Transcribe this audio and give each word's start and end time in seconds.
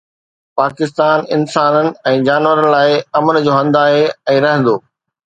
پاڪستان 0.59 1.17
انسانن 1.35 1.89
۽ 2.11 2.23
جانورن 2.29 2.67
لاءِ 2.75 2.95
امن 3.19 3.39
جو 3.49 3.51
هنڌ 3.57 3.77
آهي 3.83 4.01
۽ 4.33 4.41
رهندو 4.47 4.75